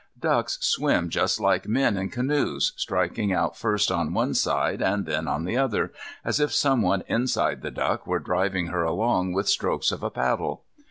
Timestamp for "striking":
2.75-3.31